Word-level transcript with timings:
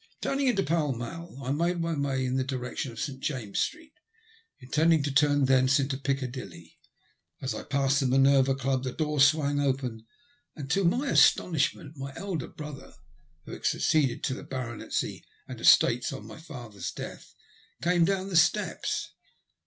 Turning 0.19 0.47
into 0.47 0.65
Fall 0.65 0.93
Mall, 0.93 1.39
I 1.45 1.51
made 1.51 1.79
my 1.79 1.93
way 1.95 2.25
in 2.25 2.35
the 2.35 2.43
direction 2.43 2.91
of 2.91 2.99
St. 2.99 3.19
James's 3.19 3.63
Street, 3.63 3.93
intending 4.59 5.03
to 5.03 5.11
turn 5.11 5.45
thence 5.45 5.79
into 5.79 5.95
Piccadilly. 5.95 6.79
As 7.39 7.53
I 7.53 7.61
passed 7.61 7.99
the 7.99 8.07
Minerva 8.07 8.55
Club 8.55 8.83
the 8.83 8.93
door 8.93 9.19
swung 9.19 9.59
open, 9.59 10.07
and 10.55 10.71
to 10.71 10.83
my 10.83 11.07
astonishment 11.11 11.97
my 11.97 12.11
eldest 12.15 12.57
brother, 12.57 12.95
who 13.45 13.51
had 13.51 13.63
succeeded 13.63 14.23
to 14.23 14.33
the 14.33 14.41
baronetcy 14.43 15.23
and 15.47 15.61
estates 15.61 16.11
on 16.11 16.25
my 16.25 16.39
father's 16.39 16.91
death, 16.91 17.35
came 17.83 18.03
down 18.03 18.27
the 18.29 18.35
steps. 18.35 19.11